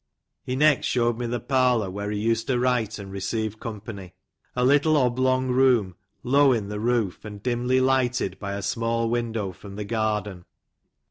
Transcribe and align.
He 0.43 0.55
next 0.55 0.87
showed 0.87 1.19
me 1.19 1.27
tbe 1.27 1.47
parlour 1.47 1.91
where 1.91 2.09
be 2.09 2.17
used 2.17 2.47
to 2.47 2.57
write 2.57 2.97
and 2.97 3.11
receive 3.11 3.59
company. 3.59 4.13
A 4.55 4.65
little 4.65 4.97
oblong 4.97 5.49
room, 5.49 5.93
low 6.23 6.53
in 6.53 6.69
the 6.69 6.79
roof, 6.79 7.23
and 7.23 7.43
dimly 7.43 7.79
lighted 7.79 8.39
by 8.39 8.53
a 8.53 8.63
small 8.63 9.11
window 9.11 9.51
from 9.51 9.75
the 9.75 9.85
garden. 9.85 10.45